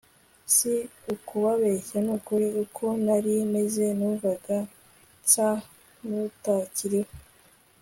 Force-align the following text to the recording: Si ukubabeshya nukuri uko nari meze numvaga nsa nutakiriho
Si 0.55 0.73
ukubabeshya 1.13 1.97
nukuri 2.05 2.47
uko 2.63 2.85
nari 3.05 3.33
meze 3.53 3.83
numvaga 3.97 4.57
nsa 5.21 5.49
nutakiriho 6.07 7.11